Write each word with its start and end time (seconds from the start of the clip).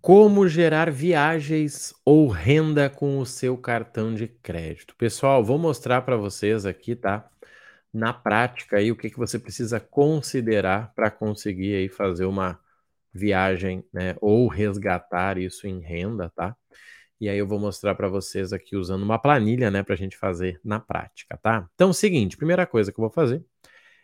Como 0.00 0.46
gerar 0.48 0.90
viagens 0.90 1.92
ou 2.04 2.28
renda 2.28 2.88
com 2.88 3.18
o 3.18 3.26
seu 3.26 3.56
cartão 3.56 4.14
de 4.14 4.28
crédito. 4.28 4.94
Pessoal, 4.96 5.44
vou 5.44 5.58
mostrar 5.58 6.02
para 6.02 6.16
vocês 6.16 6.64
aqui, 6.64 6.94
tá? 6.94 7.28
Na 7.92 8.12
prática 8.12 8.76
aí 8.78 8.92
o 8.92 8.96
que, 8.96 9.10
que 9.10 9.18
você 9.18 9.38
precisa 9.38 9.80
considerar 9.80 10.92
para 10.94 11.10
conseguir 11.10 11.74
aí 11.74 11.88
fazer 11.88 12.26
uma 12.26 12.60
viagem, 13.12 13.84
né, 13.92 14.14
ou 14.20 14.46
resgatar 14.46 15.38
isso 15.38 15.66
em 15.66 15.80
renda, 15.80 16.30
tá? 16.34 16.56
E 17.20 17.28
aí 17.28 17.38
eu 17.38 17.46
vou 17.46 17.58
mostrar 17.58 17.94
para 17.96 18.08
vocês 18.08 18.52
aqui 18.52 18.76
usando 18.76 19.02
uma 19.02 19.18
planilha, 19.18 19.70
né, 19.70 19.82
para 19.82 19.94
a 19.94 19.98
gente 19.98 20.16
fazer 20.16 20.60
na 20.64 20.78
prática, 20.78 21.36
tá? 21.42 21.68
Então, 21.74 21.92
seguinte, 21.92 22.36
primeira 22.36 22.66
coisa 22.66 22.92
que 22.92 23.00
eu 23.00 23.02
vou 23.02 23.10
fazer 23.10 23.44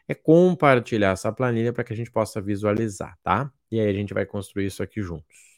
é 0.08 0.14
compartilhar 0.14 1.12
essa 1.12 1.32
planilha 1.32 1.72
para 1.72 1.84
que 1.84 1.92
a 1.92 1.96
gente 1.96 2.10
possa 2.10 2.40
visualizar, 2.40 3.16
tá? 3.22 3.50
E 3.70 3.80
aí 3.80 3.88
a 3.88 3.92
gente 3.92 4.14
vai 4.14 4.26
construir 4.26 4.66
isso 4.66 4.82
aqui 4.82 5.00
juntos. 5.02 5.53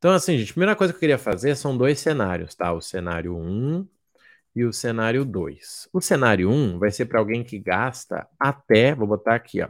Então, 0.00 0.12
assim, 0.12 0.38
gente, 0.38 0.52
a 0.52 0.54
primeira 0.54 0.74
coisa 0.74 0.94
que 0.94 0.96
eu 0.96 1.00
queria 1.00 1.18
fazer 1.18 1.54
são 1.56 1.76
dois 1.76 2.00
cenários, 2.00 2.54
tá? 2.54 2.72
O 2.72 2.80
cenário 2.80 3.36
1 3.36 3.86
e 4.56 4.64
o 4.64 4.72
cenário 4.72 5.26
2. 5.26 5.88
O 5.92 6.00
cenário 6.00 6.50
1 6.50 6.78
vai 6.78 6.90
ser 6.90 7.04
para 7.06 7.18
alguém 7.20 7.44
que 7.44 7.58
gasta 7.58 8.26
até, 8.38 8.94
vou 8.94 9.06
botar 9.06 9.34
aqui, 9.34 9.62
ó, 9.62 9.68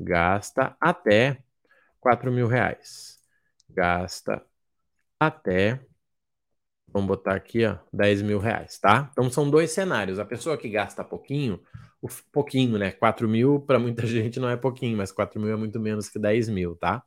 gasta 0.00 0.76
até 0.80 1.38
4 2.00 2.32
mil 2.32 2.48
reais. 2.48 3.18
Gasta 3.70 4.44
até, 5.20 5.80
vamos 6.88 7.08
botar 7.08 7.34
aqui, 7.34 7.64
ó, 7.64 7.78
10 7.92 8.22
mil 8.22 8.38
reais, 8.38 8.78
tá? 8.78 9.08
Então 9.12 9.30
são 9.30 9.48
dois 9.50 9.70
cenários. 9.72 10.18
A 10.18 10.24
pessoa 10.24 10.58
que 10.58 10.68
gasta 10.68 11.04
pouquinho, 11.04 11.60
o 12.02 12.08
pouquinho, 12.32 12.78
né? 12.78 12.92
4 12.92 13.28
mil 13.28 13.60
para 13.60 13.78
muita 13.78 14.06
gente 14.06 14.40
não 14.40 14.48
é 14.48 14.56
pouquinho, 14.56 14.96
mas 14.96 15.12
4 15.12 15.40
mil 15.40 15.52
é 15.52 15.56
muito 15.56 15.78
menos 15.80 16.08
que 16.08 16.18
10 16.18 16.48
mil, 16.48 16.76
tá? 16.76 17.02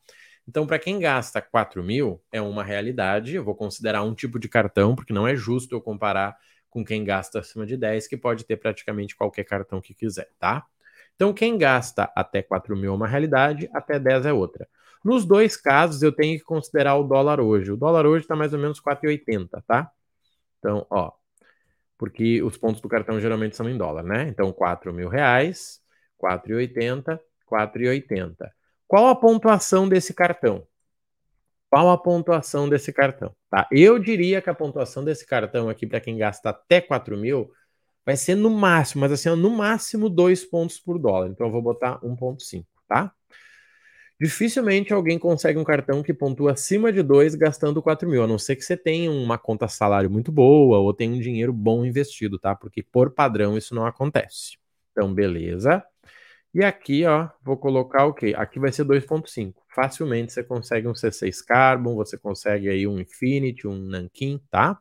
Então, 0.48 0.66
para 0.66 0.80
quem 0.80 1.00
gasta 1.00 1.42
4 1.42 1.84
mil, 1.84 2.24
é 2.32 2.42
uma 2.42 2.64
realidade. 2.64 3.36
Eu 3.36 3.44
vou 3.44 3.56
considerar 3.56 4.04
um 4.04 4.14
tipo 4.16 4.40
de 4.40 4.48
cartão, 4.48 4.96
porque 4.96 5.14
não 5.14 5.28
é 5.28 5.36
justo 5.36 5.76
eu 5.76 5.82
comparar 5.82 6.38
com 6.70 6.86
quem 6.86 7.04
gasta 7.04 7.40
acima 7.40 7.66
de 7.66 7.76
10, 7.76 8.08
que 8.08 8.16
pode 8.16 8.46
ter 8.46 8.58
praticamente 8.58 9.16
qualquer 9.16 9.44
cartão 9.44 9.82
que 9.82 9.94
quiser, 9.94 10.30
tá? 10.40 10.66
Então, 11.16 11.34
quem 11.34 11.58
gasta 11.58 12.12
até 12.16 12.42
4 12.42 12.78
mil 12.78 12.92
é 12.94 12.96
uma 12.96 13.08
realidade, 13.08 13.70
até 13.74 14.00
10 14.00 14.26
é 14.26 14.34
outra. 14.34 14.68
Nos 15.04 15.26
dois 15.26 15.58
casos, 15.58 16.02
eu 16.02 16.12
tenho 16.12 16.38
que 16.38 16.46
considerar 16.46 16.96
o 16.96 17.04
dólar 17.04 17.40
hoje. 17.40 17.72
O 17.72 17.78
dólar 17.78 18.06
hoje 18.06 18.24
está 18.26 18.36
mais 18.36 18.54
ou 18.54 18.60
menos 18.60 18.80
4,80, 18.80 19.62
tá? 19.68 19.92
Então, 20.60 20.86
ó, 20.90 21.12
porque 21.98 22.42
os 22.44 22.58
pontos 22.58 22.82
do 22.82 22.90
cartão 22.90 23.20
geralmente 23.20 23.56
são 23.56 23.70
em 23.70 23.78
dólar, 23.78 24.04
né? 24.04 24.28
Então, 24.30 24.52
4 24.54 24.94
mil 24.94 25.10
reais, 25.10 25.82
4,80, 26.18 27.20
4,80. 27.46 28.52
Qual 28.88 29.08
a 29.08 29.16
pontuação 29.16 29.88
desse 29.88 30.14
cartão? 30.14 30.66
Qual 31.70 31.90
a 31.90 31.98
pontuação 31.98 32.70
desse 32.70 32.94
cartão? 32.94 33.36
Tá? 33.50 33.68
Eu 33.72 34.00
diria 34.00 34.42
que 34.42 34.50
a 34.50 34.54
pontuação 34.54 35.04
desse 35.04 35.26
cartão 35.26 35.68
aqui, 35.68 35.86
para 35.86 36.00
quem 36.00 36.18
gasta 36.18 36.50
até 36.50 36.80
4 36.80 37.18
mil, 37.18 37.52
vai 38.06 38.16
ser 38.16 38.36
no 38.36 38.50
máximo, 38.50 39.02
mas 39.02 39.12
assim, 39.12 39.30
no 39.36 39.50
máximo 39.50 40.10
2 40.10 40.46
pontos 40.46 40.80
por 40.80 40.98
dólar. 40.98 41.28
Então 41.30 41.48
eu 41.48 41.52
vou 41.52 41.62
botar 41.62 42.00
1,5, 42.02 42.66
tá? 42.88 43.14
Dificilmente 44.20 44.94
alguém 44.94 45.20
consegue 45.20 45.60
um 45.60 45.64
cartão 45.64 46.02
que 46.02 46.14
pontua 46.14 46.54
acima 46.54 46.92
de 46.92 47.04
2 47.04 47.36
gastando 47.36 47.84
4 47.84 48.10
mil, 48.10 48.24
a 48.24 48.28
não 48.28 48.40
ser 48.40 48.56
que 48.56 48.64
você 48.64 48.76
tenha 48.76 49.12
uma 49.12 49.38
conta 49.38 49.68
salário 49.68 50.10
muito 50.10 50.32
boa 50.32 50.80
ou 50.80 50.94
tenha 50.94 51.14
um 51.14 51.20
dinheiro 51.20 51.54
bom 51.54 51.86
investido, 51.86 52.40
tá? 52.40 52.56
Porque 52.56 52.82
por 52.82 53.12
padrão 53.12 53.58
isso 53.58 53.76
não 53.76 53.86
acontece. 53.86 54.58
Então, 54.92 55.14
beleza. 55.14 55.84
E 56.58 56.64
aqui, 56.64 57.06
ó, 57.06 57.30
vou 57.44 57.56
colocar 57.56 58.06
o 58.08 58.14
quê? 58.16 58.34
Aqui 58.36 58.60
vai 58.60 58.72
ser 58.72 58.84
2.5. 58.84 59.54
Facilmente 59.76 60.34
você 60.34 60.44
consegue 60.44 60.88
um 60.88 60.94
C6 60.94 61.40
Carbon, 61.46 61.94
você 61.94 62.18
consegue 62.18 62.68
aí 62.68 62.88
um 62.88 63.00
Infinity, 63.00 63.68
um 63.68 63.76
Nankin, 63.76 64.42
tá? 64.50 64.76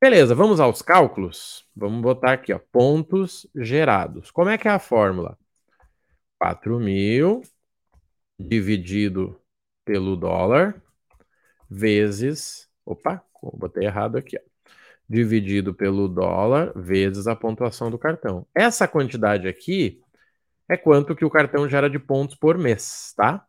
Beleza, 0.00 0.34
vamos 0.34 0.60
aos 0.60 0.80
cálculos? 0.80 1.68
Vamos 1.76 2.00
botar 2.00 2.32
aqui, 2.32 2.50
ó, 2.50 2.58
pontos 2.72 3.46
gerados. 3.54 4.30
Como 4.30 4.48
é 4.48 4.56
que 4.56 4.66
é 4.66 4.70
a 4.70 4.78
fórmula? 4.78 5.36
4.000 6.42 7.42
dividido 8.38 9.38
pelo 9.84 10.16
dólar 10.16 10.82
vezes... 11.68 12.70
Opa, 12.86 13.22
botei 13.52 13.84
errado 13.84 14.16
aqui, 14.16 14.38
ó. 14.38 14.70
Dividido 15.06 15.74
pelo 15.74 16.08
dólar 16.08 16.72
vezes 16.74 17.26
a 17.26 17.36
pontuação 17.36 17.90
do 17.90 17.98
cartão. 17.98 18.46
Essa 18.54 18.88
quantidade 18.88 19.46
aqui 19.46 20.02
é 20.68 20.76
quanto 20.76 21.14
que 21.14 21.24
o 21.24 21.30
cartão 21.30 21.68
gera 21.68 21.88
de 21.90 21.98
pontos 21.98 22.36
por 22.36 22.56
mês, 22.58 23.12
tá? 23.16 23.46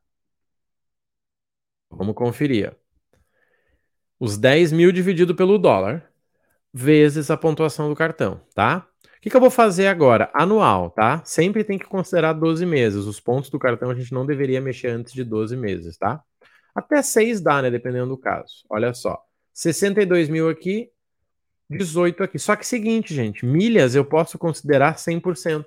Vamos 1.89 2.15
conferir. 2.15 2.75
Os 4.19 4.37
10 4.37 4.71
mil 4.71 4.91
dividido 4.91 5.35
pelo 5.35 5.57
dólar, 5.57 6.09
vezes 6.73 7.31
a 7.31 7.37
pontuação 7.37 7.89
do 7.89 7.95
cartão, 7.95 8.41
tá? 8.53 8.87
O 9.17 9.21
que, 9.21 9.29
que 9.29 9.35
eu 9.35 9.41
vou 9.41 9.49
fazer 9.49 9.87
agora? 9.87 10.29
Anual, 10.33 10.91
tá? 10.91 11.23
Sempre 11.25 11.63
tem 11.63 11.77
que 11.79 11.85
considerar 11.85 12.33
12 12.33 12.65
meses. 12.65 13.05
Os 13.05 13.19
pontos 13.19 13.49
do 13.49 13.57
cartão 13.57 13.89
a 13.89 13.95
gente 13.95 14.13
não 14.13 14.25
deveria 14.25 14.61
mexer 14.61 14.89
antes 14.89 15.13
de 15.13 15.23
12 15.23 15.57
meses, 15.57 15.97
tá? 15.97 16.21
Até 16.75 17.01
6 17.01 17.41
dá, 17.41 17.61
né? 17.61 17.71
Dependendo 17.71 18.09
do 18.09 18.17
caso. 18.17 18.63
Olha 18.69 18.93
só. 18.93 19.19
62 19.53 20.29
mil 20.29 20.49
aqui, 20.49 20.91
18 21.69 22.23
aqui. 22.23 22.37
Só 22.37 22.55
que 22.55 22.67
seguinte, 22.67 23.15
gente, 23.15 23.45
milhas 23.45 23.95
eu 23.95 24.05
posso 24.05 24.37
considerar 24.37 24.97
100%. 24.97 25.65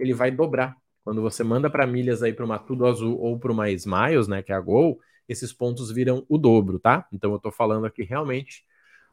Ele 0.00 0.14
vai 0.14 0.30
dobrar. 0.30 0.74
Quando 1.06 1.22
você 1.22 1.44
manda 1.44 1.70
para 1.70 1.86
milhas 1.86 2.20
aí 2.20 2.32
para 2.32 2.44
uma 2.44 2.58
Tudo 2.58 2.84
Azul 2.84 3.16
ou 3.20 3.38
para 3.38 3.52
uma 3.52 3.70
Smiles, 3.70 4.26
né, 4.26 4.42
que 4.42 4.50
é 4.50 4.56
a 4.56 4.60
Gol, 4.60 4.98
esses 5.28 5.52
pontos 5.52 5.88
viram 5.92 6.26
o 6.28 6.36
dobro, 6.36 6.80
tá? 6.80 7.06
Então 7.12 7.30
eu 7.30 7.36
estou 7.36 7.52
falando 7.52 7.86
aqui 7.86 8.02
realmente 8.02 8.64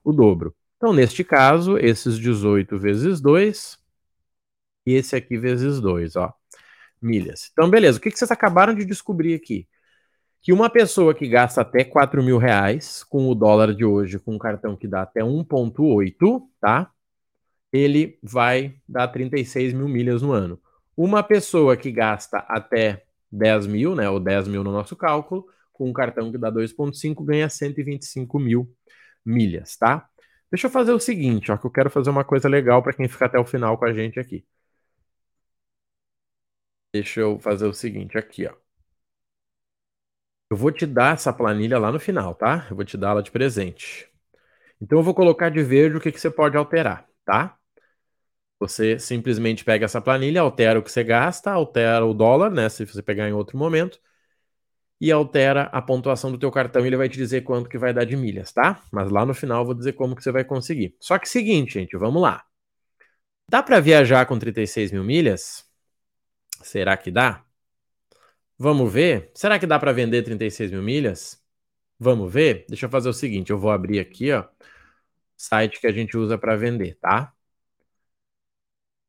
o 0.04 0.12
dobro. 0.12 0.56
Então, 0.76 0.92
neste 0.92 1.24
caso, 1.24 1.78
esses 1.78 2.18
18 2.18 2.80
vezes 2.80 3.22
2 3.22 3.78
e 4.88 4.94
esse 4.96 5.16
aqui 5.16 5.38
vezes 5.38 5.80
2, 5.80 6.16
ó, 6.16 6.34
milhas. 7.00 7.52
Então, 7.54 7.70
beleza, 7.70 8.00
o 8.00 8.02
que, 8.02 8.10
que 8.10 8.18
vocês 8.18 8.32
acabaram 8.32 8.74
de 8.74 8.86
descobrir 8.86 9.36
aqui? 9.36 9.68
Que 10.42 10.52
uma 10.52 10.72
pessoa 10.72 11.14
que 11.14 11.28
gasta 11.28 11.62
até 11.62 11.84
4 11.84 12.24
mil 12.24 12.40
reais 12.40 13.04
com 13.04 13.30
o 13.30 13.36
dólar 13.36 13.72
de 13.72 13.86
hoje, 13.86 14.18
com 14.18 14.34
um 14.34 14.40
cartão 14.40 14.76
que 14.76 14.88
dá 14.88 15.04
até 15.04 15.22
1,8, 15.22 16.42
tá? 16.60 16.92
Ele 17.72 18.18
vai 18.24 18.82
dar 18.90 19.10
36 19.10 19.74
mil 19.74 19.88
milhas 19.88 20.24
no 20.24 20.32
ano. 20.32 20.60
Uma 20.96 21.24
pessoa 21.24 21.76
que 21.78 21.92
gasta 21.92 22.38
até 22.48 23.04
10 23.32 23.66
mil, 23.68 23.96
né, 23.96 24.10
ou 24.10 24.20
10 24.20 24.48
mil 24.48 24.64
no 24.64 24.72
nosso 24.72 24.96
cálculo, 24.96 25.46
com 25.72 25.90
um 25.90 25.94
cartão 25.94 26.32
que 26.32 26.38
dá 26.38 26.50
2,5, 26.50 27.24
ganha 27.24 27.50
125 27.50 28.40
mil 28.40 28.72
milhas, 29.26 29.76
tá? 29.78 30.08
Deixa 30.52 30.68
eu 30.68 30.72
fazer 30.72 30.94
o 30.94 31.00
seguinte, 31.00 31.52
ó, 31.52 31.58
que 31.58 31.66
eu 31.66 31.72
quero 31.72 31.90
fazer 31.90 32.10
uma 32.12 32.24
coisa 32.24 32.48
legal 32.48 32.84
para 32.84 32.94
quem 32.94 33.08
fica 33.08 33.26
até 33.26 33.40
o 33.40 33.46
final 33.46 33.78
com 33.78 33.86
a 33.86 33.94
gente 33.94 34.20
aqui. 34.20 34.46
Deixa 36.92 37.20
eu 37.20 37.38
fazer 37.40 37.68
o 37.68 37.74
seguinte 37.74 38.18
aqui, 38.18 38.48
ó. 38.48 38.56
Eu 40.50 40.58
vou 40.58 40.72
te 40.72 40.86
dar 40.86 41.16
essa 41.16 41.34
planilha 41.34 41.80
lá 41.80 41.92
no 41.92 42.00
final, 42.00 42.36
tá? 42.36 42.68
Eu 42.70 42.76
vou 42.76 42.86
te 42.86 42.98
dar 42.98 43.10
ela 43.12 43.24
de 43.24 43.32
presente. 43.32 44.08
Então 44.82 45.00
eu 45.00 45.04
vou 45.04 45.16
colocar 45.16 45.50
de 45.50 45.64
verde 45.64 45.98
o 45.98 46.02
que, 46.02 46.12
que 46.12 46.20
você 46.22 46.32
pode 46.32 46.58
alterar, 46.58 47.08
tá? 47.26 47.58
Você 48.68 48.98
simplesmente 48.98 49.64
pega 49.66 49.86
essa 49.86 50.02
planilha, 50.02 50.42
altera 50.42 50.80
o 50.80 50.84
que 50.84 50.92
você 50.92 51.04
gasta, 51.04 51.52
altera 51.52 52.06
o 52.06 52.14
dólar, 52.14 52.50
né? 52.52 52.70
Se 52.70 52.86
você 52.86 53.02
pegar 53.02 53.28
em 53.28 53.34
outro 53.34 53.58
momento, 53.58 54.00
e 55.02 55.12
altera 55.12 55.64
a 55.64 55.82
pontuação 55.82 56.32
do 56.32 56.38
teu 56.38 56.50
cartão, 56.50 56.86
ele 56.86 56.96
vai 56.96 57.10
te 57.10 57.18
dizer 57.18 57.42
quanto 57.42 57.70
que 57.70 57.78
vai 57.78 57.94
dar 57.94 58.06
de 58.06 58.16
milhas, 58.16 58.54
tá? 58.54 58.82
Mas 58.92 59.12
lá 59.12 59.26
no 59.26 59.34
final 59.34 59.62
eu 59.62 59.66
vou 59.66 59.76
dizer 59.76 59.94
como 59.94 60.16
que 60.16 60.24
você 60.24 60.32
vai 60.32 60.46
conseguir. 60.46 60.96
Só 61.00 61.18
que 61.20 61.28
seguinte, 61.28 61.74
gente, 61.74 61.98
vamos 61.98 62.22
lá. 62.22 62.46
Dá 63.50 63.62
para 63.62 63.80
viajar 63.82 64.26
com 64.26 64.40
36 64.40 64.92
mil 64.92 65.04
milhas? 65.04 65.66
Será 66.62 66.96
que 66.98 67.12
dá? 67.12 67.44
Vamos 68.58 68.92
ver? 68.94 69.32
Será 69.36 69.60
que 69.60 69.68
dá 69.68 69.78
para 69.78 69.92
vender 69.92 70.24
36 70.24 70.72
mil 70.72 70.82
milhas? 70.82 71.42
Vamos 72.00 72.32
ver? 72.32 72.66
Deixa 72.70 72.86
eu 72.86 72.90
fazer 72.90 73.10
o 73.10 73.14
seguinte, 73.14 73.52
eu 73.52 73.60
vou 73.60 73.72
abrir 73.72 74.00
aqui, 74.00 74.32
ó, 74.32 74.46
site 75.38 75.80
que 75.80 75.88
a 75.88 75.92
gente 75.92 76.18
usa 76.18 76.38
para 76.38 76.56
vender, 76.56 76.98
tá? 77.02 77.34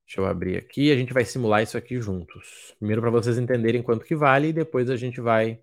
Deixa 0.06 0.20
eu 0.20 0.26
abrir 0.26 0.58
aqui, 0.58 0.92
a 0.92 0.96
gente 0.96 1.12
vai 1.12 1.24
simular 1.24 1.62
isso 1.62 1.76
aqui 1.76 2.00
juntos. 2.00 2.74
Primeiro 2.78 3.00
para 3.00 3.10
vocês 3.10 3.38
entenderem 3.38 3.82
quanto 3.82 4.04
que 4.04 4.14
vale 4.14 4.48
e 4.48 4.52
depois 4.52 4.90
a 4.90 4.96
gente 4.96 5.20
vai 5.20 5.60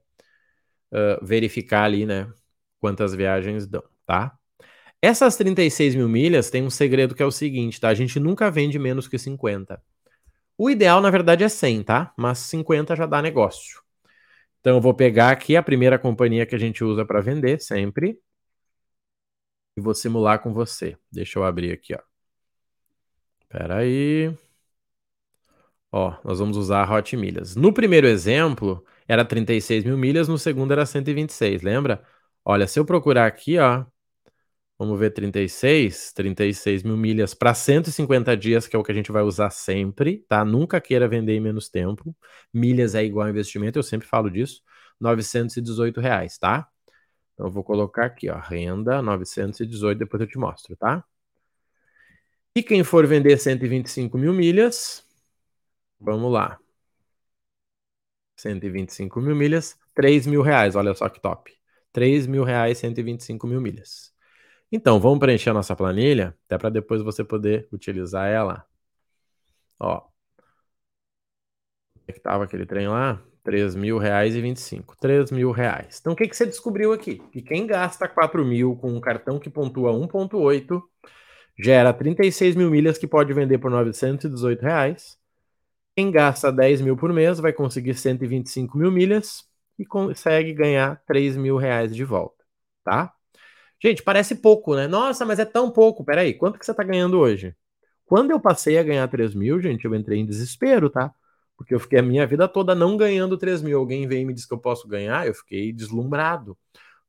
uh, 0.91 1.23
verificar 1.25 1.83
ali, 1.83 2.05
né, 2.05 2.31
quantas 2.79 3.13
viagens 3.13 3.67
dão, 3.67 3.83
tá? 4.05 4.35
Essas 5.01 5.35
36 5.35 5.95
mil 5.95 6.09
milhas 6.09 6.49
tem 6.49 6.63
um 6.63 6.69
segredo 6.69 7.15
que 7.15 7.23
é 7.23 7.25
o 7.25 7.31
seguinte, 7.31 7.79
tá? 7.79 7.89
A 7.89 7.93
gente 7.93 8.19
nunca 8.19 8.51
vende 8.51 8.77
menos 8.77 9.07
que 9.07 9.17
50. 9.17 9.81
O 10.57 10.69
ideal, 10.69 11.01
na 11.01 11.09
verdade, 11.09 11.43
é 11.43 11.49
100, 11.49 11.83
tá? 11.83 12.13
Mas 12.17 12.39
50 12.39 12.95
já 12.95 13.05
dá 13.07 13.21
negócio. 13.21 13.81
Então 14.59 14.75
eu 14.75 14.81
vou 14.81 14.93
pegar 14.93 15.31
aqui 15.31 15.55
a 15.55 15.63
primeira 15.63 15.97
companhia 15.97 16.45
que 16.45 16.55
a 16.55 16.59
gente 16.59 16.83
usa 16.83 17.05
para 17.05 17.21
vender 17.21 17.59
sempre 17.61 18.19
e 19.75 19.81
vou 19.81 19.93
simular 19.95 20.39
com 20.39 20.53
você. 20.53 20.97
Deixa 21.11 21.39
eu 21.39 21.43
abrir 21.43 21.71
aqui, 21.71 21.95
ó. 21.95 22.10
Espera 23.51 23.77
aí. 23.79 24.33
Ó, 25.91 26.13
nós 26.23 26.39
vamos 26.39 26.57
usar 26.57 26.83
a 26.83 26.93
Hot 26.95 27.15
Milhas. 27.17 27.55
No 27.55 27.73
primeiro 27.73 28.07
exemplo, 28.07 28.83
era 29.07 29.25
36 29.25 29.83
mil 29.83 29.97
milhas, 29.97 30.27
no 30.27 30.37
segundo 30.37 30.71
era 30.71 30.85
126, 30.85 31.61
lembra? 31.61 32.01
Olha, 32.45 32.65
se 32.67 32.79
eu 32.79 32.85
procurar 32.85 33.27
aqui, 33.27 33.57
ó, 33.59 33.85
vamos 34.79 34.99
ver 34.99 35.11
36, 35.11 36.13
36 36.13 36.83
mil 36.83 36.97
milhas 36.97 37.33
para 37.33 37.53
150 37.53 38.37
dias, 38.37 38.67
que 38.67 38.75
é 38.75 38.79
o 38.79 38.83
que 38.83 38.91
a 38.91 38.95
gente 38.95 39.11
vai 39.11 39.23
usar 39.23 39.49
sempre, 39.51 40.19
tá? 40.27 40.45
Nunca 40.45 40.81
queira 40.81 41.07
vender 41.07 41.35
em 41.35 41.41
menos 41.41 41.69
tempo. 41.69 42.15
Milhas 42.53 42.95
é 42.95 43.03
igual 43.03 43.29
investimento, 43.29 43.79
eu 43.79 43.83
sempre 43.83 44.07
falo 44.07 44.29
disso. 44.31 44.61
918 44.99 46.01
reais, 46.01 46.37
tá? 46.37 46.67
Então 47.33 47.47
eu 47.47 47.51
vou 47.51 47.63
colocar 47.63 48.05
aqui, 48.07 48.29
ó, 48.29 48.39
renda 48.39 49.01
918, 49.01 49.99
depois 49.99 50.21
eu 50.21 50.27
te 50.27 50.37
mostro, 50.39 50.75
tá? 50.77 51.03
E 52.55 52.61
quem 52.61 52.83
for 52.83 53.07
vender 53.07 53.37
125 53.37 54.17
mil 54.17 54.33
milhas, 54.33 55.05
vamos 55.99 56.31
lá. 56.31 56.59
125 58.35 59.21
mil 59.21 59.35
milhas, 59.35 59.77
3 59.93 60.27
mil 60.27 60.41
reais, 60.41 60.75
olha 60.75 60.93
só 60.93 61.07
que 61.07 61.21
top. 61.21 61.53
3 61.93 62.27
mil 62.27 62.43
reais, 62.43 62.77
125 62.79 63.47
mil 63.47 63.61
milhas. 63.61 64.13
Então, 64.71 64.99
vamos 64.99 65.19
preencher 65.19 65.51
a 65.51 65.53
nossa 65.53 65.75
planilha, 65.75 66.35
até 66.45 66.57
para 66.57 66.69
depois 66.69 67.01
você 67.01 67.23
poder 67.23 67.67
utilizar 67.71 68.27
ela. 68.29 68.65
Ó. 69.79 70.01
É 72.07 72.13
que 72.13 72.19
tava 72.19 72.43
aquele 72.45 72.65
trem 72.65 72.87
lá? 72.87 73.21
3 73.43 73.75
mil 73.75 73.97
reais 73.97 74.35
e 74.35 74.41
25. 74.41 74.95
3 74.97 75.31
mil 75.31 75.51
reais. 75.51 75.99
Então, 75.99 76.13
o 76.13 76.15
que, 76.15 76.27
que 76.27 76.35
você 76.35 76.45
descobriu 76.45 76.93
aqui? 76.93 77.17
Que 77.31 77.41
quem 77.41 77.65
gasta 77.65 78.07
4 78.07 78.45
mil 78.45 78.75
com 78.75 78.91
um 78.91 79.01
cartão 79.01 79.39
que 79.39 79.49
pontua 79.49 79.91
1.8 79.91 80.81
gera 81.61 81.93
36 81.93 82.55
mil 82.55 82.71
milhas 82.71 82.97
que 82.97 83.07
pode 83.07 83.31
vender 83.33 83.59
por 83.59 83.69
918 83.69 84.61
reais. 84.61 85.17
Quem 85.95 86.09
gasta 86.11 86.51
10 86.51 86.81
mil 86.81 86.97
por 86.97 87.13
mês 87.13 87.39
vai 87.39 87.53
conseguir 87.53 87.93
125 87.93 88.77
mil 88.77 88.91
milhas 88.91 89.45
e 89.77 89.85
consegue 89.85 90.53
ganhar 90.53 91.01
3 91.05 91.37
mil 91.37 91.57
reais 91.57 91.95
de 91.95 92.03
volta, 92.03 92.43
tá? 92.83 93.13
Gente, 93.81 94.03
parece 94.03 94.35
pouco, 94.35 94.75
né? 94.75 94.87
Nossa, 94.87 95.25
mas 95.25 95.39
é 95.39 95.45
tão 95.45 95.71
pouco. 95.71 96.03
Peraí, 96.03 96.33
quanto 96.33 96.57
que 96.59 96.65
você 96.65 96.73
tá 96.73 96.83
ganhando 96.83 97.19
hoje? 97.19 97.55
Quando 98.05 98.31
eu 98.31 98.39
passei 98.39 98.77
a 98.77 98.83
ganhar 98.83 99.07
3 99.07 99.33
mil, 99.35 99.59
gente, 99.61 99.85
eu 99.85 99.95
entrei 99.95 100.19
em 100.19 100.25
desespero, 100.25 100.89
tá? 100.89 101.13
Porque 101.57 101.75
eu 101.75 101.79
fiquei 101.79 101.99
a 101.99 102.03
minha 102.03 102.25
vida 102.27 102.47
toda 102.47 102.75
não 102.75 102.97
ganhando 102.97 103.37
3 103.37 103.61
mil. 103.61 103.77
Alguém 103.79 104.07
vem 104.07 104.23
e 104.23 104.25
me 104.25 104.33
diz 104.33 104.45
que 104.45 104.53
eu 104.53 104.59
posso 104.59 104.87
ganhar, 104.87 105.27
eu 105.27 105.33
fiquei 105.33 105.71
deslumbrado. 105.73 106.57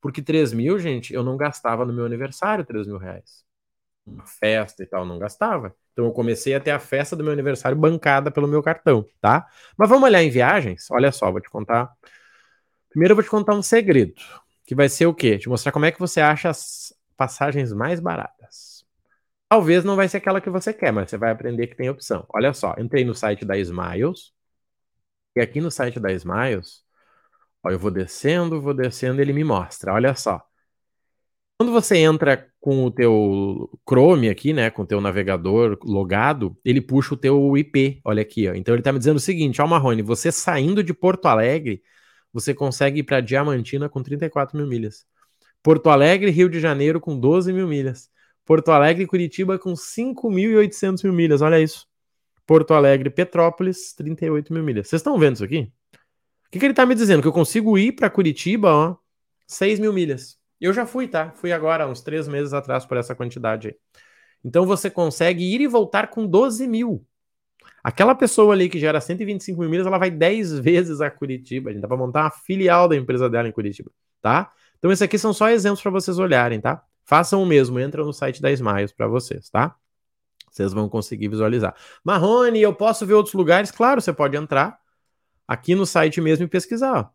Porque 0.01 0.21
3 0.21 0.53
mil, 0.53 0.77
gente, 0.79 1.13
eu 1.13 1.23
não 1.23 1.37
gastava 1.37 1.85
no 1.85 1.93
meu 1.93 2.05
aniversário 2.05 2.65
3 2.65 2.87
mil 2.87 2.97
reais. 2.97 3.43
Uma 4.05 4.25
festa 4.25 4.83
e 4.83 4.85
tal, 4.85 5.05
não 5.05 5.17
gastava. 5.17 5.73
Então 5.93 6.05
eu 6.05 6.11
comecei 6.11 6.53
a 6.53 6.59
ter 6.59 6.71
a 6.71 6.79
festa 6.79 7.15
do 7.15 7.23
meu 7.23 7.31
aniversário 7.31 7.77
bancada 7.77 8.29
pelo 8.31 8.47
meu 8.47 8.61
cartão, 8.61 9.05
tá? 9.21 9.47
Mas 9.77 9.89
vamos 9.89 10.03
olhar 10.03 10.21
em 10.21 10.29
viagens? 10.29 10.89
Olha 10.91 11.11
só, 11.11 11.31
vou 11.31 11.39
te 11.39 11.49
contar. 11.49 11.91
Primeiro 12.89 13.13
eu 13.13 13.15
vou 13.15 13.23
te 13.23 13.29
contar 13.29 13.55
um 13.55 13.61
segredo, 13.61 14.13
que 14.65 14.75
vai 14.75 14.89
ser 14.89 15.05
o 15.05 15.13
quê? 15.13 15.37
Te 15.37 15.49
mostrar 15.49 15.71
como 15.71 15.85
é 15.85 15.91
que 15.91 15.99
você 15.99 16.21
acha 16.21 16.49
as 16.49 16.93
passagens 17.17 17.71
mais 17.73 17.99
baratas. 17.99 18.85
Talvez 19.49 19.83
não 19.83 19.95
vai 19.95 20.07
ser 20.09 20.17
aquela 20.17 20.41
que 20.41 20.49
você 20.49 20.73
quer, 20.73 20.91
mas 20.91 21.09
você 21.09 21.17
vai 21.17 21.31
aprender 21.31 21.67
que 21.67 21.75
tem 21.75 21.89
opção. 21.89 22.25
Olha 22.29 22.53
só, 22.53 22.75
entrei 22.77 23.05
no 23.05 23.15
site 23.15 23.45
da 23.45 23.57
Smiles, 23.57 24.33
e 25.35 25.41
aqui 25.41 25.59
no 25.61 25.71
site 25.71 25.99
da 25.99 26.11
Smiles, 26.13 26.83
ó, 27.63 27.71
eu 27.71 27.79
vou 27.79 27.91
descendo, 27.91 28.61
vou 28.61 28.73
descendo, 28.73 29.21
ele 29.21 29.33
me 29.33 29.43
mostra. 29.43 29.93
Olha 29.93 30.15
só. 30.15 30.41
Quando 31.63 31.71
você 31.71 31.95
entra 31.95 32.45
com 32.59 32.83
o 32.83 32.91
teu 32.91 33.69
Chrome 33.87 34.27
aqui, 34.27 34.51
né, 34.51 34.69
com 34.69 34.81
o 34.81 34.85
teu 34.85 34.99
navegador 34.99 35.79
logado, 35.81 36.57
ele 36.65 36.81
puxa 36.81 37.13
o 37.13 37.17
teu 37.17 37.55
IP. 37.55 38.01
Olha 38.03 38.21
aqui, 38.21 38.49
ó. 38.49 38.53
Então 38.53 38.75
ele 38.75 38.81
está 38.81 38.91
me 38.91 38.99
dizendo 38.99 39.15
o 39.15 39.21
seguinte, 39.21 39.61
ó, 39.61 39.65
Marrone, 39.65 40.01
você 40.01 40.29
saindo 40.29 40.83
de 40.83 40.93
Porto 40.93 41.25
Alegre, 41.25 41.81
você 42.33 42.53
consegue 42.53 42.99
ir 42.99 43.03
para 43.03 43.21
Diamantina 43.21 43.87
com 43.87 44.03
34 44.03 44.57
mil 44.57 44.67
milhas. 44.67 45.05
Porto 45.63 45.89
Alegre, 45.89 46.31
Rio 46.31 46.49
de 46.49 46.59
Janeiro 46.59 46.99
com 46.99 47.17
12 47.17 47.53
mil 47.53 47.65
milhas. 47.65 48.09
Porto 48.43 48.69
Alegre, 48.73 49.07
Curitiba 49.07 49.57
com 49.57 49.71
5.800 49.71 51.05
mil 51.05 51.13
milhas. 51.13 51.41
Olha 51.41 51.61
isso. 51.61 51.87
Porto 52.45 52.73
Alegre, 52.73 53.09
Petrópolis, 53.09 53.93
38 53.93 54.51
mil 54.51 54.63
milhas. 54.63 54.89
Vocês 54.89 54.99
estão 54.99 55.17
vendo 55.17 55.35
isso 55.35 55.45
aqui? 55.45 55.71
O 56.45 56.51
que, 56.51 56.59
que 56.59 56.65
ele 56.65 56.73
está 56.73 56.85
me 56.85 56.93
dizendo? 56.93 57.21
Que 57.21 57.27
eu 57.29 57.31
consigo 57.31 57.77
ir 57.77 57.93
para 57.93 58.09
Curitiba, 58.09 58.69
ó, 58.69 58.97
6 59.47 59.79
mil 59.79 59.93
milhas. 59.93 60.42
Eu 60.63 60.71
já 60.71 60.85
fui, 60.85 61.09
tá? 61.09 61.29
Fui 61.31 61.51
agora, 61.51 61.85
uns 61.85 61.99
três 61.99 62.25
meses 62.25 62.53
atrás, 62.53 62.85
por 62.85 62.95
essa 62.95 63.13
quantidade 63.13 63.67
aí. 63.67 63.75
Então 64.45 64.65
você 64.65 64.89
consegue 64.89 65.43
ir 65.43 65.59
e 65.59 65.67
voltar 65.67 66.07
com 66.07 66.25
12 66.25 66.65
mil. 66.65 67.05
Aquela 67.83 68.15
pessoa 68.15 68.53
ali 68.53 68.69
que 68.69 68.79
gera 68.79 69.01
125 69.01 69.59
mil 69.59 69.69
milhas, 69.69 69.85
ela 69.85 69.97
vai 69.97 70.09
10 70.09 70.59
vezes 70.63 71.01
a 71.01 71.11
Curitiba. 71.11 71.69
A 71.69 71.73
gente 71.73 71.81
dá 71.81 71.87
para 71.89 71.97
montar 71.97 72.21
uma 72.21 72.31
filial 72.31 72.87
da 72.87 72.95
empresa 72.95 73.29
dela 73.29 73.45
em 73.45 73.51
Curitiba, 73.51 73.91
tá? 74.21 74.53
Então, 74.79 74.89
esses 74.89 75.01
aqui 75.01 75.17
são 75.17 75.33
só 75.33 75.49
exemplos 75.49 75.81
para 75.81 75.91
vocês 75.91 76.17
olharem, 76.17 76.61
tá? 76.61 76.81
Façam 77.03 77.43
o 77.43 77.45
mesmo, 77.45 77.77
entra 77.77 78.01
no 78.05 78.13
site 78.13 78.41
da 78.41 78.49
Smiles 78.49 78.93
para 78.93 79.07
vocês, 79.07 79.49
tá? 79.49 79.75
Vocês 80.49 80.71
vão 80.71 80.87
conseguir 80.87 81.27
visualizar. 81.27 81.75
Marrone, 82.05 82.61
eu 82.61 82.73
posso 82.73 83.05
ver 83.05 83.15
outros 83.15 83.33
lugares? 83.33 83.69
Claro, 83.69 83.99
você 83.99 84.13
pode 84.13 84.37
entrar 84.37 84.79
aqui 85.45 85.75
no 85.75 85.85
site 85.85 86.21
mesmo 86.21 86.45
e 86.45 86.47
pesquisar. 86.47 87.11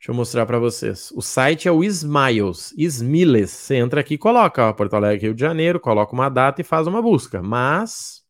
Deixa 0.00 0.12
eu 0.12 0.14
mostrar 0.14 0.46
para 0.46 0.58
vocês. 0.58 1.12
O 1.14 1.20
site 1.20 1.68
é 1.68 1.72
o 1.72 1.84
Smiles, 1.84 2.72
Smiles. 2.74 3.50
Você 3.50 3.74
entra 3.76 4.00
aqui 4.00 4.14
e 4.14 4.18
coloca 4.18 4.70
ó, 4.70 4.72
Porto 4.72 4.94
Alegre, 4.94 5.26
Rio 5.26 5.34
de 5.34 5.42
Janeiro, 5.42 5.78
coloca 5.78 6.14
uma 6.14 6.30
data 6.30 6.62
e 6.62 6.64
faz 6.64 6.86
uma 6.86 7.02
busca. 7.02 7.42
Mas, 7.42 8.22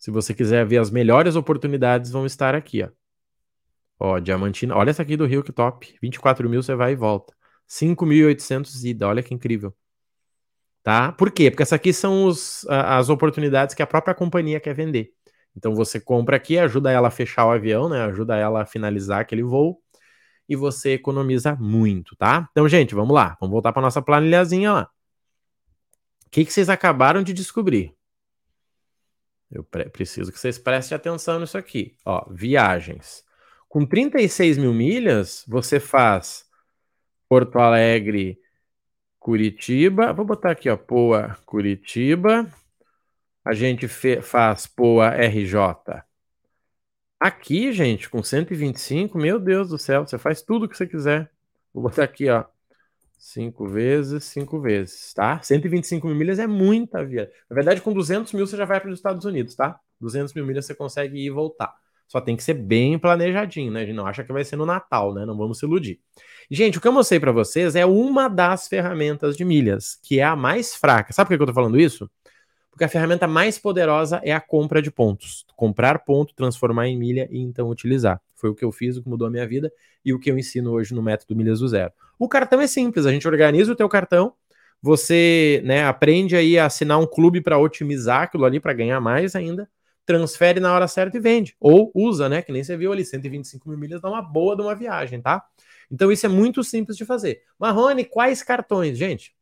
se 0.00 0.10
você 0.10 0.34
quiser 0.34 0.66
ver 0.66 0.78
as 0.78 0.90
melhores 0.90 1.36
oportunidades, 1.36 2.10
vão 2.10 2.26
estar 2.26 2.56
aqui, 2.56 2.82
ó. 2.82 2.88
Ó, 4.00 4.18
Diamantina. 4.18 4.74
Olha 4.74 4.90
essa 4.90 5.02
aqui 5.02 5.16
do 5.16 5.26
Rio, 5.26 5.44
que 5.44 5.52
top. 5.52 5.96
24 6.02 6.50
mil 6.50 6.60
você 6.60 6.74
vai 6.74 6.90
e 6.90 6.96
volta. 6.96 7.32
5.800 7.68 8.82
ida. 8.84 9.06
Olha 9.06 9.22
que 9.22 9.32
incrível. 9.32 9.72
Tá? 10.82 11.12
Por 11.12 11.30
quê? 11.30 11.52
Porque 11.52 11.62
essas 11.62 11.74
aqui 11.74 11.92
são 11.92 12.24
os, 12.24 12.66
as 12.68 13.08
oportunidades 13.08 13.76
que 13.76 13.82
a 13.82 13.86
própria 13.86 14.14
companhia 14.14 14.58
quer 14.58 14.74
vender. 14.74 15.12
Então 15.56 15.72
você 15.76 16.00
compra 16.00 16.36
aqui, 16.36 16.58
ajuda 16.58 16.90
ela 16.90 17.06
a 17.08 17.12
fechar 17.12 17.46
o 17.46 17.52
avião, 17.52 17.88
né? 17.88 18.02
Ajuda 18.06 18.36
ela 18.36 18.62
a 18.62 18.66
finalizar 18.66 19.20
aquele 19.20 19.44
voo 19.44 19.80
e 20.48 20.56
você 20.56 20.92
economiza 20.92 21.54
muito, 21.56 22.16
tá? 22.16 22.48
Então, 22.50 22.68
gente, 22.68 22.94
vamos 22.94 23.14
lá. 23.14 23.36
Vamos 23.40 23.52
voltar 23.52 23.72
para 23.72 23.82
nossa 23.82 24.00
planilhazinha 24.00 24.72
lá. 24.72 24.90
O 26.26 26.30
que, 26.30 26.44
que 26.44 26.52
vocês 26.52 26.68
acabaram 26.68 27.22
de 27.22 27.32
descobrir? 27.32 27.94
Eu 29.50 29.64
preciso 29.64 30.30
que 30.30 30.38
vocês 30.38 30.58
prestem 30.58 30.96
atenção 30.96 31.40
nisso 31.40 31.56
aqui. 31.56 31.96
Ó, 32.04 32.26
viagens. 32.30 33.24
Com 33.68 33.84
36 33.84 34.58
mil 34.58 34.72
milhas, 34.72 35.44
você 35.46 35.80
faz 35.80 36.46
Porto 37.28 37.58
Alegre, 37.58 38.38
Curitiba. 39.18 40.12
Vou 40.12 40.24
botar 40.24 40.52
aqui, 40.52 40.68
ó, 40.68 40.76
Poa, 40.76 41.38
Curitiba. 41.46 42.50
A 43.44 43.54
gente 43.54 43.88
faz 43.88 44.66
Poa 44.66 45.10
RJ. 45.10 46.07
Aqui, 47.20 47.72
gente, 47.72 48.08
com 48.08 48.22
125, 48.22 49.18
meu 49.18 49.40
Deus 49.40 49.70
do 49.70 49.78
céu, 49.78 50.06
você 50.06 50.16
faz 50.16 50.40
tudo 50.40 50.66
o 50.66 50.68
que 50.68 50.76
você 50.76 50.86
quiser. 50.86 51.28
Vou 51.74 51.82
botar 51.82 52.04
aqui, 52.04 52.28
ó. 52.30 52.44
5 53.18 53.66
vezes, 53.66 54.22
5 54.24 54.60
vezes, 54.60 55.12
tá? 55.14 55.40
125 55.42 56.06
mil 56.06 56.14
milhas 56.14 56.38
é 56.38 56.46
muita 56.46 57.04
via. 57.04 57.28
Na 57.50 57.54
verdade, 57.56 57.80
com 57.80 57.92
200 57.92 58.32
mil 58.32 58.46
você 58.46 58.56
já 58.56 58.64
vai 58.64 58.80
para 58.80 58.90
os 58.90 58.98
Estados 58.98 59.24
Unidos, 59.24 59.56
tá? 59.56 59.80
200 60.00 60.32
mil 60.32 60.46
milhas 60.46 60.66
você 60.66 60.74
consegue 60.76 61.18
ir 61.18 61.26
e 61.26 61.30
voltar. 61.30 61.74
Só 62.06 62.20
tem 62.20 62.36
que 62.36 62.42
ser 62.44 62.54
bem 62.54 62.96
planejadinho, 62.98 63.72
né? 63.72 63.82
A 63.82 63.86
gente 63.86 63.96
não 63.96 64.06
acha 64.06 64.22
que 64.22 64.32
vai 64.32 64.44
ser 64.44 64.54
no 64.54 64.64
Natal, 64.64 65.12
né? 65.12 65.26
Não 65.26 65.36
vamos 65.36 65.58
se 65.58 65.66
iludir. 65.66 66.00
Gente, 66.48 66.78
o 66.78 66.80
que 66.80 66.86
eu 66.86 66.92
mostrei 66.92 67.18
para 67.18 67.32
vocês 67.32 67.74
é 67.74 67.84
uma 67.84 68.28
das 68.28 68.68
ferramentas 68.68 69.36
de 69.36 69.44
milhas, 69.44 69.98
que 70.04 70.20
é 70.20 70.24
a 70.24 70.36
mais 70.36 70.76
fraca. 70.76 71.12
Sabe 71.12 71.28
por 71.28 71.36
que 71.36 71.42
eu 71.42 71.48
tô 71.48 71.52
falando 71.52 71.80
isso? 71.80 72.08
Porque 72.70 72.84
a 72.84 72.88
ferramenta 72.88 73.26
mais 73.26 73.58
poderosa 73.58 74.20
é 74.22 74.32
a 74.32 74.40
compra 74.40 74.80
de 74.80 74.90
pontos. 74.90 75.44
Comprar 75.56 76.04
ponto, 76.04 76.34
transformar 76.34 76.86
em 76.88 76.96
milha 76.96 77.28
e 77.30 77.40
então 77.40 77.68
utilizar. 77.68 78.20
Foi 78.34 78.50
o 78.50 78.54
que 78.54 78.64
eu 78.64 78.70
fiz, 78.70 78.96
o 78.96 79.02
que 79.02 79.08
mudou 79.08 79.26
a 79.26 79.30
minha 79.30 79.46
vida 79.46 79.72
e 80.04 80.12
o 80.12 80.18
que 80.18 80.30
eu 80.30 80.38
ensino 80.38 80.72
hoje 80.72 80.94
no 80.94 81.02
método 81.02 81.34
Milhas 81.34 81.60
do 81.60 81.68
Zero. 81.68 81.92
O 82.18 82.28
cartão 82.28 82.60
é 82.60 82.66
simples, 82.66 83.06
a 83.06 83.12
gente 83.12 83.26
organiza 83.26 83.72
o 83.72 83.76
teu 83.76 83.88
cartão, 83.88 84.32
você 84.80 85.60
né, 85.64 85.84
aprende 85.84 86.36
aí 86.36 86.58
a 86.58 86.66
assinar 86.66 87.00
um 87.00 87.06
clube 87.06 87.40
para 87.40 87.58
otimizar 87.58 88.22
aquilo 88.22 88.44
ali, 88.44 88.60
para 88.60 88.72
ganhar 88.72 89.00
mais 89.00 89.34
ainda 89.34 89.68
transfere 90.08 90.58
na 90.58 90.72
hora 90.72 90.88
certa 90.88 91.18
e 91.18 91.20
vende. 91.20 91.54
Ou 91.60 91.92
usa, 91.94 92.30
né? 92.30 92.40
Que 92.40 92.50
nem 92.50 92.64
você 92.64 92.78
viu 92.78 92.90
ali, 92.90 93.04
125 93.04 93.68
mil 93.68 93.76
milhas 93.76 94.00
dá 94.00 94.08
uma 94.08 94.22
boa 94.22 94.56
de 94.56 94.62
uma 94.62 94.74
viagem, 94.74 95.20
tá? 95.20 95.44
Então 95.90 96.10
isso 96.10 96.24
é 96.24 96.30
muito 96.30 96.64
simples 96.64 96.96
de 96.96 97.04
fazer. 97.04 97.42
Marrone, 97.58 98.06
quais 98.06 98.42
cartões? 98.42 98.96
Gente, 98.96 99.34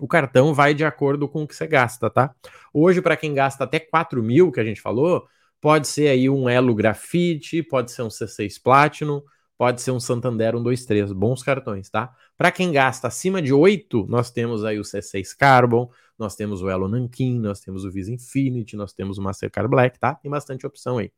o 0.00 0.08
cartão 0.08 0.52
vai 0.52 0.74
de 0.74 0.84
acordo 0.84 1.28
com 1.28 1.42
o 1.42 1.46
que 1.46 1.54
você 1.54 1.66
gasta, 1.66 2.10
tá? 2.10 2.34
Hoje, 2.72 3.00
para 3.00 3.16
quem 3.16 3.32
gasta 3.34 3.64
até 3.64 3.78
4 3.78 4.22
mil, 4.22 4.50
que 4.50 4.60
a 4.60 4.64
gente 4.64 4.80
falou, 4.80 5.26
pode 5.60 5.86
ser 5.86 6.08
aí 6.08 6.28
um 6.28 6.48
Elo 6.48 6.74
Grafite, 6.74 7.62
pode 7.62 7.92
ser 7.92 8.02
um 8.02 8.08
C6 8.08 8.60
Platinum, 8.62 9.22
pode 9.56 9.80
ser 9.80 9.92
um 9.92 10.00
Santander 10.00 10.52
123, 10.52 11.12
bons 11.12 11.42
cartões, 11.42 11.88
tá? 11.88 12.12
Para 12.36 12.50
quem 12.50 12.72
gasta 12.72 13.08
acima 13.08 13.40
de 13.40 13.52
8, 13.52 14.06
nós 14.08 14.30
temos 14.30 14.64
aí 14.64 14.78
o 14.78 14.82
C6 14.82 15.34
Carbon, 15.36 15.88
nós 16.18 16.34
temos 16.34 16.62
o 16.62 16.68
Elo 16.68 16.88
Nankin, 16.88 17.38
nós 17.38 17.60
temos 17.60 17.84
o 17.84 17.90
Visa 17.90 18.12
Infinity, 18.12 18.76
nós 18.76 18.92
temos 18.92 19.18
o 19.18 19.22
Mastercard 19.22 19.68
Black, 19.68 19.98
tá? 19.98 20.14
Tem 20.14 20.30
bastante 20.30 20.66
opção 20.66 20.98
aí. 20.98 21.12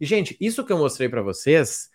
E, 0.00 0.06
gente, 0.06 0.36
isso 0.40 0.64
que 0.64 0.72
eu 0.72 0.78
mostrei 0.78 1.08
para 1.08 1.22
vocês 1.22 1.90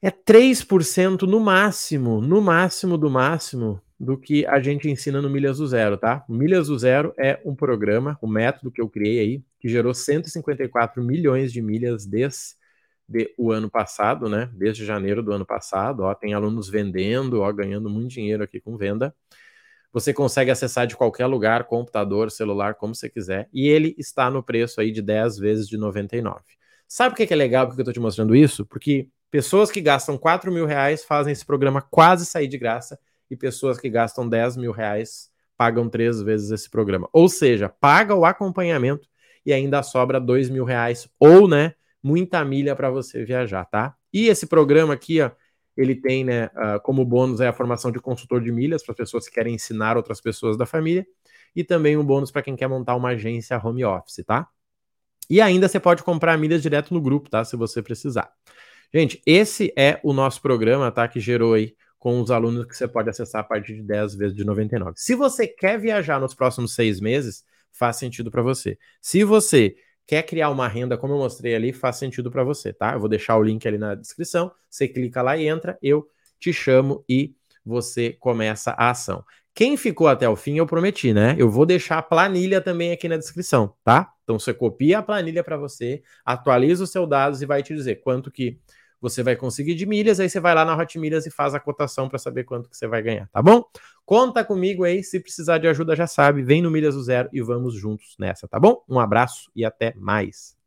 é 0.00 0.10
3% 0.10 1.22
no 1.22 1.40
máximo, 1.40 2.20
no 2.20 2.40
máximo 2.40 2.98
do 2.98 3.08
máximo, 3.10 3.80
do 4.02 4.18
que 4.18 4.44
a 4.46 4.58
gente 4.58 4.90
ensina 4.90 5.22
no 5.22 5.30
Milhas 5.30 5.58
do 5.58 5.66
Zero, 5.68 5.96
tá? 5.96 6.24
Milhas 6.28 6.66
do 6.66 6.76
Zero 6.76 7.14
é 7.16 7.40
um 7.44 7.54
programa, 7.54 8.18
um 8.20 8.26
método 8.26 8.68
que 8.68 8.80
eu 8.80 8.88
criei 8.88 9.20
aí, 9.20 9.42
que 9.60 9.68
gerou 9.68 9.94
154 9.94 11.00
milhões 11.00 11.52
de 11.52 11.62
milhas 11.62 12.04
desde 12.04 12.56
o 13.38 13.52
ano 13.52 13.70
passado, 13.70 14.28
né? 14.28 14.50
Desde 14.54 14.84
janeiro 14.84 15.22
do 15.22 15.32
ano 15.32 15.46
passado, 15.46 16.00
ó, 16.00 16.12
tem 16.16 16.34
alunos 16.34 16.68
vendendo, 16.68 17.42
ó, 17.42 17.52
ganhando 17.52 17.88
muito 17.88 18.10
dinheiro 18.10 18.42
aqui 18.42 18.60
com 18.60 18.76
venda. 18.76 19.14
Você 19.92 20.12
consegue 20.12 20.50
acessar 20.50 20.84
de 20.84 20.96
qualquer 20.96 21.26
lugar, 21.26 21.62
computador, 21.68 22.28
celular, 22.28 22.74
como 22.74 22.96
você 22.96 23.08
quiser, 23.08 23.48
e 23.52 23.68
ele 23.68 23.94
está 23.96 24.28
no 24.28 24.42
preço 24.42 24.80
aí 24.80 24.90
de 24.90 25.00
10 25.00 25.38
vezes 25.38 25.68
de 25.68 25.76
99. 25.76 26.40
Sabe 26.88 27.12
o 27.12 27.16
que 27.16 27.32
é 27.32 27.36
legal 27.36 27.68
porque 27.68 27.80
eu 27.80 27.84
estou 27.84 27.94
te 27.94 28.00
mostrando 28.00 28.34
isso? 28.34 28.66
Porque 28.66 29.06
pessoas 29.30 29.70
que 29.70 29.80
gastam 29.80 30.18
4 30.18 30.50
mil 30.50 30.66
reais 30.66 31.04
fazem 31.04 31.32
esse 31.32 31.46
programa 31.46 31.80
quase 31.80 32.26
sair 32.26 32.48
de 32.48 32.58
graça 32.58 32.98
e 33.32 33.36
pessoas 33.36 33.78
que 33.78 33.88
gastam 33.88 34.28
10 34.28 34.58
mil 34.58 34.72
reais 34.72 35.30
pagam 35.56 35.88
três 35.88 36.20
vezes 36.20 36.50
esse 36.50 36.68
programa. 36.68 37.08
Ou 37.14 37.30
seja, 37.30 37.66
paga 37.66 38.14
o 38.14 38.26
acompanhamento 38.26 39.08
e 39.46 39.54
ainda 39.54 39.82
sobra 39.82 40.20
2 40.20 40.50
mil 40.50 40.64
reais 40.64 41.08
ou, 41.18 41.48
né, 41.48 41.74
muita 42.02 42.44
milha 42.44 42.76
para 42.76 42.90
você 42.90 43.24
viajar, 43.24 43.64
tá? 43.64 43.94
E 44.12 44.28
esse 44.28 44.46
programa 44.46 44.92
aqui, 44.92 45.22
ó, 45.22 45.30
ele 45.74 45.94
tem, 45.94 46.24
né, 46.24 46.50
como 46.82 47.02
bônus 47.06 47.40
é 47.40 47.48
a 47.48 47.54
formação 47.54 47.90
de 47.90 47.98
consultor 47.98 48.42
de 48.42 48.52
milhas 48.52 48.84
para 48.84 48.94
pessoas 48.94 49.26
que 49.26 49.34
querem 49.34 49.54
ensinar 49.54 49.96
outras 49.96 50.20
pessoas 50.20 50.58
da 50.58 50.66
família 50.66 51.06
e 51.56 51.64
também 51.64 51.96
um 51.96 52.04
bônus 52.04 52.30
para 52.30 52.42
quem 52.42 52.54
quer 52.54 52.68
montar 52.68 52.94
uma 52.96 53.10
agência 53.10 53.58
home 53.58 53.82
office, 53.82 54.22
tá? 54.26 54.46
E 55.30 55.40
ainda 55.40 55.68
você 55.68 55.80
pode 55.80 56.02
comprar 56.02 56.36
milhas 56.36 56.60
direto 56.60 56.92
no 56.92 57.00
grupo, 57.00 57.30
tá? 57.30 57.42
Se 57.46 57.56
você 57.56 57.80
precisar. 57.80 58.30
Gente, 58.92 59.22
esse 59.24 59.72
é 59.74 59.98
o 60.02 60.12
nosso 60.12 60.42
programa, 60.42 60.92
tá? 60.92 61.08
Que 61.08 61.18
gerou 61.18 61.54
aí 61.54 61.74
com 62.02 62.20
os 62.20 62.32
alunos 62.32 62.66
que 62.66 62.76
você 62.76 62.88
pode 62.88 63.08
acessar 63.08 63.42
a 63.42 63.44
partir 63.44 63.76
de 63.76 63.82
10 63.84 64.16
vezes 64.16 64.36
de 64.36 64.44
99. 64.44 64.94
Se 64.96 65.14
você 65.14 65.46
quer 65.46 65.78
viajar 65.78 66.18
nos 66.18 66.34
próximos 66.34 66.74
seis 66.74 66.98
meses, 66.98 67.44
faz 67.70 67.94
sentido 67.94 68.28
para 68.28 68.42
você. 68.42 68.76
Se 69.00 69.22
você 69.22 69.76
quer 70.04 70.24
criar 70.24 70.50
uma 70.50 70.66
renda, 70.66 70.98
como 70.98 71.12
eu 71.12 71.18
mostrei 71.18 71.54
ali, 71.54 71.72
faz 71.72 71.98
sentido 71.98 72.28
para 72.28 72.42
você, 72.42 72.72
tá? 72.72 72.94
Eu 72.94 72.98
vou 72.98 73.08
deixar 73.08 73.36
o 73.36 73.42
link 73.44 73.68
ali 73.68 73.78
na 73.78 73.94
descrição, 73.94 74.50
você 74.68 74.88
clica 74.88 75.22
lá 75.22 75.36
e 75.36 75.46
entra, 75.46 75.78
eu 75.80 76.04
te 76.40 76.52
chamo 76.52 77.04
e 77.08 77.36
você 77.64 78.16
começa 78.18 78.72
a 78.72 78.90
ação. 78.90 79.24
Quem 79.54 79.76
ficou 79.76 80.08
até 80.08 80.28
o 80.28 80.34
fim, 80.34 80.58
eu 80.58 80.66
prometi, 80.66 81.14
né? 81.14 81.36
Eu 81.38 81.48
vou 81.48 81.64
deixar 81.64 81.98
a 81.98 82.02
planilha 82.02 82.60
também 82.60 82.90
aqui 82.90 83.08
na 83.08 83.16
descrição, 83.16 83.76
tá? 83.84 84.12
Então 84.24 84.40
você 84.40 84.52
copia 84.52 84.98
a 84.98 85.02
planilha 85.04 85.44
para 85.44 85.56
você, 85.56 86.02
atualiza 86.24 86.82
os 86.82 86.90
seus 86.90 87.08
dados 87.08 87.42
e 87.42 87.46
vai 87.46 87.62
te 87.62 87.72
dizer 87.72 88.00
quanto 88.02 88.28
que 88.28 88.58
você 89.02 89.20
vai 89.20 89.34
conseguir 89.34 89.74
de 89.74 89.84
milhas, 89.84 90.20
aí 90.20 90.30
você 90.30 90.38
vai 90.38 90.54
lá 90.54 90.64
na 90.64 90.76
Hot 90.76 90.96
Milhas 90.96 91.26
e 91.26 91.30
faz 91.30 91.54
a 91.54 91.60
cotação 91.60 92.08
para 92.08 92.20
saber 92.20 92.44
quanto 92.44 92.70
que 92.70 92.76
você 92.76 92.86
vai 92.86 93.02
ganhar, 93.02 93.28
tá 93.28 93.42
bom? 93.42 93.64
Conta 94.06 94.44
comigo 94.44 94.84
aí, 94.84 95.02
se 95.02 95.18
precisar 95.18 95.58
de 95.58 95.66
ajuda 95.66 95.96
já 95.96 96.06
sabe, 96.06 96.42
vem 96.42 96.62
no 96.62 96.70
Milhas 96.70 96.94
do 96.94 97.02
Zero 97.02 97.28
e 97.32 97.42
vamos 97.42 97.74
juntos 97.74 98.14
nessa, 98.18 98.46
tá 98.46 98.60
bom? 98.60 98.84
Um 98.88 99.00
abraço 99.00 99.50
e 99.56 99.64
até 99.64 99.92
mais. 99.96 100.61